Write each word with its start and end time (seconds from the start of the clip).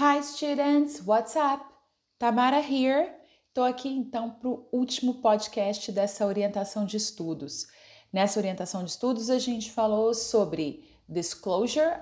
Hi 0.00 0.22
students, 0.22 1.02
what's 1.04 1.34
up? 1.34 1.60
Tamara 2.20 2.60
here. 2.60 3.10
Estou 3.48 3.64
aqui 3.64 3.88
então 3.88 4.30
para 4.30 4.48
o 4.48 4.64
último 4.70 5.14
podcast 5.14 5.90
dessa 5.90 6.24
orientação 6.24 6.86
de 6.86 6.96
estudos. 6.96 7.66
Nessa 8.12 8.38
orientação 8.38 8.84
de 8.84 8.92
estudos 8.92 9.28
a 9.28 9.40
gente 9.40 9.72
falou 9.72 10.14
sobre 10.14 10.84
disclosure 11.08 11.98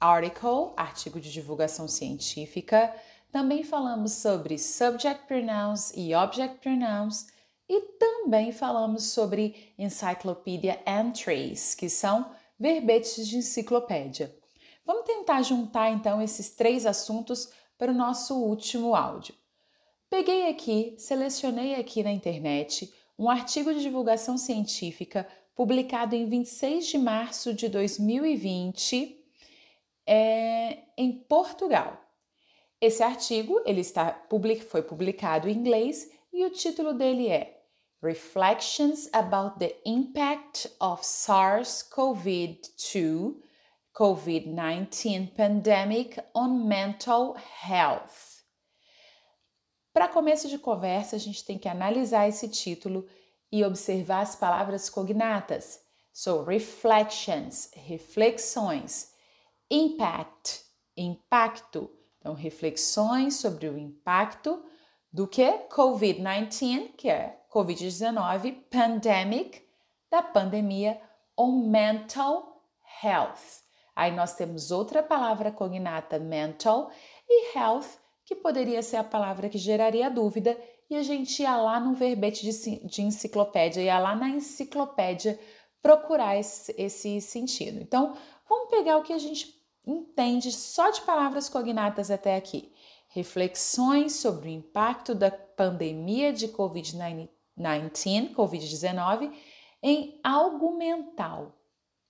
article, 0.00 0.72
artigo 0.76 1.20
de 1.20 1.30
divulgação 1.30 1.86
científica. 1.86 2.92
Também 3.30 3.62
falamos 3.62 4.14
sobre 4.14 4.58
subject 4.58 5.28
pronouns 5.28 5.92
e 5.94 6.12
object 6.12 6.58
pronouns 6.58 7.28
e 7.68 7.80
também 7.96 8.50
falamos 8.50 9.04
sobre 9.04 9.72
encyclopedia 9.78 10.80
entries, 10.84 11.76
que 11.76 11.88
são 11.88 12.28
verbetes 12.58 13.24
de 13.28 13.36
enciclopédia. 13.36 14.39
Vamos 14.90 15.06
tentar 15.06 15.40
juntar 15.42 15.92
então 15.92 16.20
esses 16.20 16.50
três 16.50 16.84
assuntos 16.84 17.48
para 17.78 17.92
o 17.92 17.94
nosso 17.94 18.34
último 18.34 18.96
áudio. 18.96 19.32
Peguei 20.10 20.48
aqui, 20.48 20.96
selecionei 20.98 21.76
aqui 21.76 22.02
na 22.02 22.10
internet 22.10 22.92
um 23.16 23.30
artigo 23.30 23.72
de 23.72 23.82
divulgação 23.82 24.36
científica 24.36 25.28
publicado 25.54 26.16
em 26.16 26.28
26 26.28 26.88
de 26.88 26.98
março 26.98 27.54
de 27.54 27.68
2020 27.68 29.16
é, 30.04 30.78
em 30.98 31.12
Portugal. 31.12 31.96
Esse 32.80 33.04
artigo 33.04 33.62
ele 33.64 33.82
está, 33.82 34.20
foi 34.68 34.82
publicado 34.82 35.48
em 35.48 35.54
inglês 35.54 36.10
e 36.32 36.44
o 36.44 36.50
título 36.50 36.94
dele 36.94 37.28
é 37.28 37.62
Reflections 38.02 39.08
about 39.12 39.56
the 39.60 39.72
Impact 39.86 40.68
of 40.80 41.04
SARS-CoV-2 41.04 43.49
COVID-19 43.94 45.34
Pandemic 45.34 46.18
on 46.34 46.64
Mental 46.64 47.36
Health. 47.68 48.40
Para 49.92 50.08
começo 50.08 50.48
de 50.48 50.58
conversa, 50.58 51.16
a 51.16 51.18
gente 51.18 51.44
tem 51.44 51.58
que 51.58 51.68
analisar 51.68 52.28
esse 52.28 52.48
título 52.48 53.06
e 53.50 53.64
observar 53.64 54.20
as 54.20 54.36
palavras 54.36 54.88
cognatas. 54.88 55.80
So, 56.12 56.44
reflections, 56.44 57.70
reflexões, 57.74 59.12
impact, 59.70 60.62
impacto. 60.96 61.90
Então, 62.18 62.34
reflexões 62.34 63.36
sobre 63.36 63.68
o 63.68 63.78
impacto 63.78 64.64
do 65.12 65.26
que 65.26 65.50
COVID-19, 65.68 66.94
que 66.96 67.08
é 67.08 67.40
COVID-19, 67.52 68.64
pandemic, 68.70 69.66
da 70.10 70.22
pandemia, 70.22 71.00
on 71.36 71.68
mental 71.68 72.64
health. 73.02 73.69
Aí 74.00 74.12
nós 74.12 74.32
temos 74.32 74.70
outra 74.70 75.02
palavra 75.02 75.52
cognata, 75.52 76.18
mental, 76.18 76.90
e 77.28 77.54
health, 77.54 77.98
que 78.24 78.34
poderia 78.34 78.82
ser 78.82 78.96
a 78.96 79.04
palavra 79.04 79.50
que 79.50 79.58
geraria 79.58 80.08
dúvida, 80.08 80.58
e 80.88 80.96
a 80.96 81.02
gente 81.02 81.42
ia 81.42 81.54
lá 81.58 81.78
no 81.78 81.92
verbete 81.92 82.42
de, 82.42 82.86
de 82.86 83.02
enciclopédia, 83.02 83.82
ia 83.82 83.98
lá 83.98 84.16
na 84.16 84.30
enciclopédia 84.30 85.38
procurar 85.82 86.38
esse, 86.38 86.74
esse 86.78 87.20
sentido. 87.20 87.78
Então, 87.78 88.16
vamos 88.48 88.70
pegar 88.70 88.96
o 88.96 89.02
que 89.02 89.12
a 89.12 89.18
gente 89.18 89.54
entende 89.86 90.50
só 90.50 90.88
de 90.88 91.02
palavras 91.02 91.50
cognatas 91.50 92.10
até 92.10 92.36
aqui. 92.36 92.72
Reflexões 93.08 94.14
sobre 94.14 94.48
o 94.48 94.52
impacto 94.52 95.14
da 95.14 95.30
pandemia 95.30 96.32
de 96.32 96.48
Covid-19, 96.48 97.28
Covid-19 98.34 99.30
em 99.82 100.18
algo 100.24 100.78
mental 100.78 101.59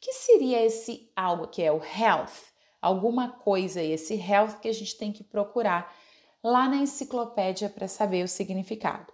que 0.01 0.12
seria 0.12 0.65
esse 0.65 1.11
algo 1.15 1.48
que 1.48 1.62
é 1.62 1.70
o 1.70 1.81
health? 1.83 2.51
Alguma 2.81 3.29
coisa, 3.29 3.83
esse 3.83 4.15
health 4.15 4.59
que 4.61 4.69
a 4.69 4.73
gente 4.73 4.97
tem 4.97 5.12
que 5.12 5.23
procurar 5.23 5.95
lá 6.43 6.69
na 6.69 6.77
enciclopédia 6.77 7.69
para 7.69 7.87
saber 7.87 8.25
o 8.25 8.28
significado. 8.28 9.12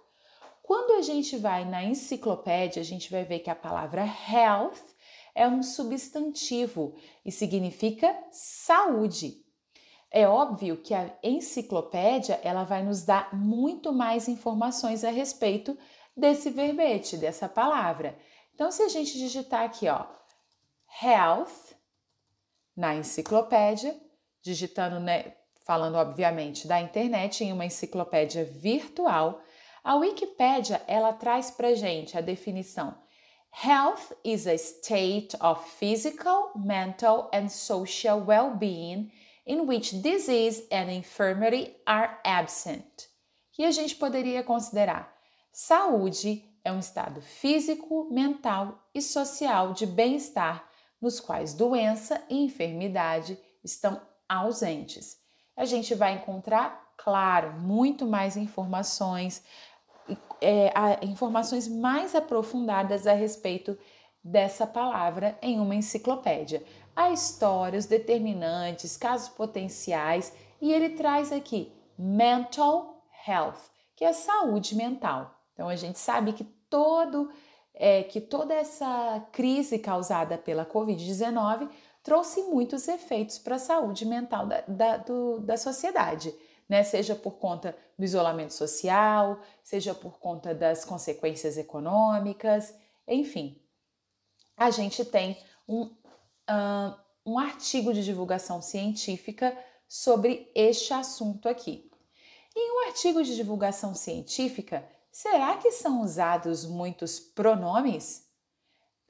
Quando 0.63 0.97
a 0.97 1.01
gente 1.01 1.37
vai 1.37 1.65
na 1.65 1.83
enciclopédia, 1.83 2.81
a 2.81 2.85
gente 2.85 3.11
vai 3.11 3.23
ver 3.23 3.39
que 3.39 3.49
a 3.49 3.55
palavra 3.55 4.05
health 4.05 4.83
é 5.35 5.47
um 5.47 5.61
substantivo 5.61 6.95
e 7.25 7.31
significa 7.31 8.17
saúde. 8.31 9.45
É 10.09 10.27
óbvio 10.27 10.77
que 10.77 10.93
a 10.93 11.13
enciclopédia 11.21 12.39
ela 12.43 12.63
vai 12.63 12.83
nos 12.83 13.03
dar 13.03 13.35
muito 13.35 13.93
mais 13.93 14.27
informações 14.27 15.03
a 15.03 15.09
respeito 15.09 15.77
desse 16.15 16.49
verbete, 16.49 17.17
dessa 17.17 17.47
palavra. 17.47 18.17
Então, 18.55 18.71
se 18.71 18.81
a 18.81 18.89
gente 18.89 19.17
digitar 19.17 19.63
aqui, 19.63 19.87
ó, 19.87 20.05
health 21.01 21.73
na 22.75 22.95
enciclopédia, 22.95 23.95
digitando, 24.41 24.99
né, 24.99 25.33
falando 25.65 25.95
obviamente 25.95 26.67
da 26.67 26.79
internet 26.79 27.43
em 27.43 27.51
uma 27.51 27.65
enciclopédia 27.65 28.45
virtual, 28.45 29.41
a 29.83 29.95
Wikipédia 29.95 30.81
ela 30.87 31.13
traz 31.13 31.51
para 31.51 31.73
gente 31.73 32.17
a 32.17 32.21
definição 32.21 32.95
Health 33.63 34.13
is 34.23 34.45
a 34.45 34.55
state 34.55 35.35
of 35.41 35.67
physical, 35.67 36.51
mental 36.55 37.29
and 37.33 37.49
social 37.49 38.19
well-being 38.19 39.11
in 39.47 39.65
which 39.65 40.01
disease 40.03 40.61
and 40.71 40.91
infirmity 40.91 41.75
are 41.87 42.19
absent. 42.23 43.07
E 43.57 43.65
a 43.65 43.71
gente 43.71 43.95
poderia 43.95 44.43
considerar 44.43 45.11
saúde 45.51 46.43
é 46.63 46.71
um 46.71 46.77
estado 46.77 47.19
físico, 47.21 48.07
mental 48.11 48.77
e 48.93 49.01
social 49.01 49.73
de 49.73 49.87
bem-estar 49.87 50.69
nos 51.01 51.19
quais 51.19 51.53
doença 51.53 52.21
e 52.29 52.43
enfermidade 52.43 53.37
estão 53.63 54.01
ausentes. 54.27 55.17
A 55.55 55.65
gente 55.65 55.95
vai 55.95 56.13
encontrar, 56.13 56.93
claro, 56.97 57.53
muito 57.59 58.05
mais 58.05 58.37
informações, 58.37 59.43
é, 60.41 60.71
informações 61.03 61.67
mais 61.67 62.15
aprofundadas 62.15 63.07
a 63.07 63.13
respeito 63.13 63.77
dessa 64.23 64.67
palavra 64.67 65.37
em 65.41 65.59
uma 65.59 65.75
enciclopédia. 65.75 66.63
A 66.95 67.11
história, 67.11 67.79
os 67.79 67.85
determinantes, 67.85 68.97
casos 68.97 69.29
potenciais, 69.29 70.33
e 70.61 70.73
ele 70.73 70.89
traz 70.89 71.31
aqui 71.31 71.71
mental 71.97 73.03
health, 73.27 73.71
que 73.95 74.03
é 74.03 74.13
saúde 74.13 74.75
mental. 74.75 75.39
Então 75.53 75.69
a 75.69 75.75
gente 75.75 75.97
sabe 75.97 76.33
que 76.33 76.43
todo 76.43 77.31
é 77.79 78.03
que 78.03 78.19
toda 78.19 78.53
essa 78.53 79.25
crise 79.31 79.77
causada 79.77 80.37
pela 80.37 80.65
Covid-19 80.65 81.69
trouxe 82.01 82.41
muitos 82.43 82.87
efeitos 82.87 83.37
para 83.37 83.55
a 83.55 83.59
saúde 83.59 84.05
mental 84.05 84.47
da, 84.47 84.63
da, 84.67 84.97
do, 84.97 85.39
da 85.39 85.57
sociedade, 85.57 86.33
né? 86.67 86.83
Seja 86.83 87.15
por 87.15 87.33
conta 87.33 87.77
do 87.97 88.03
isolamento 88.03 88.53
social, 88.53 89.39
seja 89.63 89.93
por 89.93 90.19
conta 90.19 90.55
das 90.55 90.83
consequências 90.83 91.57
econômicas, 91.57 92.73
enfim. 93.07 93.61
A 94.55 94.71
gente 94.71 95.05
tem 95.05 95.37
um, 95.67 95.83
uh, 95.83 96.95
um 97.25 97.37
artigo 97.37 97.93
de 97.93 98.03
divulgação 98.03 98.61
científica 98.61 99.55
sobre 99.87 100.51
este 100.55 100.93
assunto 100.93 101.47
aqui. 101.47 101.91
Em 102.55 102.71
um 102.71 102.87
artigo 102.87 103.23
de 103.23 103.35
divulgação 103.35 103.93
científica, 103.93 104.83
Será 105.19 105.57
que 105.57 105.71
são 105.71 106.03
usados 106.03 106.63
muitos 106.63 107.19
pronomes? 107.19 108.29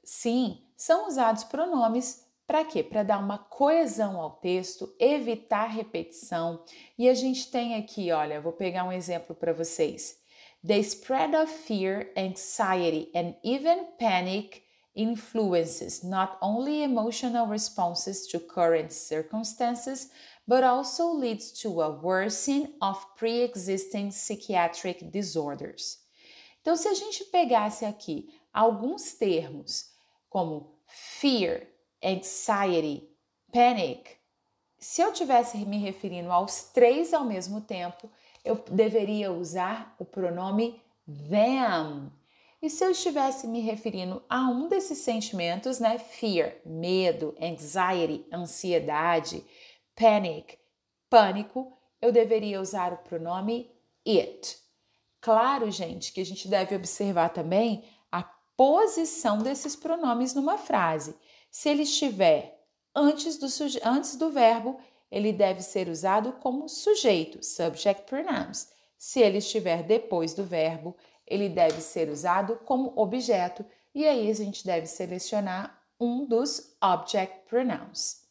Sim, 0.02 0.64
são 0.74 1.06
usados 1.06 1.44
pronomes 1.44 2.26
para 2.46 2.64
quê? 2.64 2.82
Para 2.82 3.02
dar 3.02 3.18
uma 3.18 3.36
coesão 3.36 4.18
ao 4.18 4.30
texto, 4.30 4.90
evitar 4.98 5.66
repetição. 5.66 6.64
E 6.96 7.10
a 7.10 7.12
gente 7.12 7.50
tem 7.50 7.74
aqui, 7.74 8.10
olha, 8.10 8.40
vou 8.40 8.54
pegar 8.54 8.84
um 8.84 8.92
exemplo 8.92 9.36
para 9.36 9.52
vocês. 9.52 10.18
The 10.66 10.78
spread 10.78 11.36
of 11.36 11.52
fear, 11.52 12.10
anxiety 12.16 13.12
and 13.14 13.34
even 13.44 13.88
panic 13.98 14.62
influences 14.96 16.02
not 16.02 16.38
only 16.40 16.82
emotional 16.82 17.46
responses 17.46 18.26
to 18.28 18.40
current 18.40 18.92
circumstances, 18.92 20.10
but 20.48 20.64
also 20.64 21.12
leads 21.12 21.52
to 21.52 21.82
a 21.82 21.90
worsening 21.90 22.72
of 22.80 23.06
pre-existing 23.16 24.10
psychiatric 24.10 25.10
disorders. 25.12 25.98
Então, 26.62 26.74
se 26.74 26.88
a 26.88 26.94
gente 26.94 27.24
pegasse 27.24 27.84
aqui 27.84 28.30
alguns 28.52 29.12
termos 29.12 29.90
como 30.30 30.74
fear, 30.86 31.66
anxiety, 32.02 33.06
panic, 33.52 34.16
se 34.78 35.02
eu 35.02 35.12
tivesse 35.12 35.58
me 35.58 35.76
referindo 35.76 36.32
aos 36.32 36.64
três 36.64 37.12
ao 37.12 37.24
mesmo 37.24 37.60
tempo, 37.60 38.10
eu 38.42 38.56
deveria 38.70 39.30
usar 39.30 39.94
o 39.98 40.04
pronome 40.04 40.80
them. 41.06 42.10
E 42.62 42.70
se 42.70 42.84
eu 42.84 42.90
estivesse 42.90 43.46
me 43.46 43.60
referindo 43.60 44.22
a 44.28 44.48
um 44.48 44.66
desses 44.68 44.98
sentimentos, 44.98 45.78
né, 45.78 45.98
fear, 45.98 46.56
medo, 46.64 47.34
anxiety, 47.40 48.24
ansiedade, 48.32 49.44
panic, 49.98 50.56
pânico, 51.10 51.76
eu 52.00 52.12
deveria 52.12 52.60
usar 52.60 52.92
o 52.92 52.98
pronome 52.98 53.68
it. 54.06 54.56
Claro, 55.20 55.68
gente, 55.72 56.12
que 56.12 56.20
a 56.20 56.24
gente 56.24 56.46
deve 56.46 56.76
observar 56.76 57.30
também 57.30 57.84
a 58.12 58.22
posição 58.56 59.38
desses 59.38 59.74
pronomes 59.74 60.34
numa 60.34 60.56
frase. 60.56 61.16
Se 61.50 61.68
ele 61.68 61.82
estiver 61.82 62.64
antes 62.94 63.38
do, 63.38 63.46
antes 63.84 64.14
do 64.14 64.30
verbo, 64.30 64.78
ele 65.10 65.32
deve 65.32 65.62
ser 65.62 65.88
usado 65.88 66.34
como 66.34 66.68
sujeito, 66.68 67.44
subject 67.44 68.04
pronouns. 68.04 68.68
Se 68.96 69.20
ele 69.20 69.38
estiver 69.38 69.82
depois 69.82 70.32
do 70.32 70.44
verbo, 70.44 70.96
ele 71.26 71.48
deve 71.48 71.80
ser 71.80 72.08
usado 72.08 72.56
como 72.64 72.92
objeto, 72.94 73.66
e 73.92 74.06
aí 74.06 74.30
a 74.30 74.34
gente 74.34 74.64
deve 74.64 74.86
selecionar 74.86 75.82
um 75.98 76.24
dos 76.24 76.76
object 76.80 77.48
pronouns. 77.48 78.27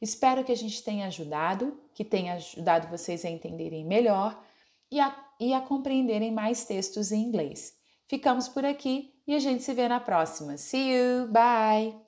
Espero 0.00 0.44
que 0.44 0.52
a 0.52 0.56
gente 0.56 0.82
tenha 0.82 1.06
ajudado, 1.06 1.78
que 1.94 2.04
tenha 2.04 2.34
ajudado 2.34 2.88
vocês 2.88 3.24
a 3.24 3.30
entenderem 3.30 3.84
melhor 3.84 4.42
e 4.90 4.98
a, 4.98 5.14
e 5.38 5.52
a 5.52 5.60
compreenderem 5.60 6.32
mais 6.32 6.64
textos 6.64 7.12
em 7.12 7.22
inglês. 7.22 7.74
Ficamos 8.08 8.48
por 8.48 8.64
aqui 8.64 9.14
e 9.26 9.34
a 9.34 9.38
gente 9.38 9.62
se 9.62 9.72
vê 9.74 9.88
na 9.88 10.00
próxima. 10.00 10.56
See 10.56 10.90
you! 10.90 11.28
Bye! 11.28 11.94